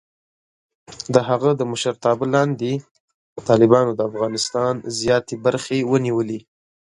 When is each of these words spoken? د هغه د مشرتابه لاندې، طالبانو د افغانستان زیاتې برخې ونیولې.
د 1.13 1.15
هغه 1.29 1.49
د 1.59 1.61
مشرتابه 1.71 2.25
لاندې، 2.35 2.71
طالبانو 3.47 3.91
د 3.95 3.99
افغانستان 4.09 4.73
زیاتې 4.99 5.35
برخې 5.45 5.79
ونیولې. 5.91 6.39